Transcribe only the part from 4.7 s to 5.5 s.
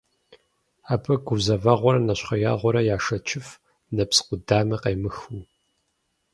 къемыхыу.